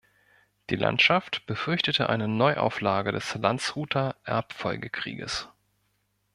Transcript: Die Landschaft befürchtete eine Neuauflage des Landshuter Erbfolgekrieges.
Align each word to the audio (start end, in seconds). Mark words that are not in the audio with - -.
Die 0.71 0.75
Landschaft 0.77 1.45
befürchtete 1.45 2.09
eine 2.09 2.27
Neuauflage 2.27 3.11
des 3.11 3.35
Landshuter 3.35 4.15
Erbfolgekrieges. 4.23 5.47